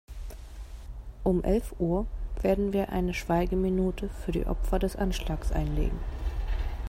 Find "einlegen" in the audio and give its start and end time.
5.51-5.99